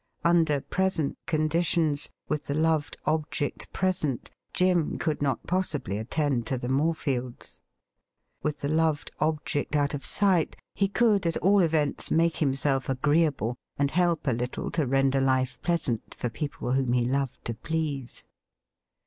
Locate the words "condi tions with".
1.27-2.45